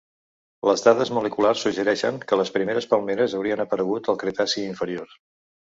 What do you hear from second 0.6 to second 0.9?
Les